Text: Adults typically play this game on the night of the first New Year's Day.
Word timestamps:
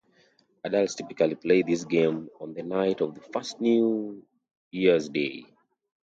Adults 0.63 0.95
typically 0.95 1.35
play 1.35 1.61
this 1.61 1.85
game 1.85 2.27
on 2.39 2.55
the 2.55 2.63
night 2.63 3.01
of 3.01 3.13
the 3.13 3.21
first 3.21 3.61
New 3.61 4.25
Year's 4.71 5.07
Day. 5.09 5.43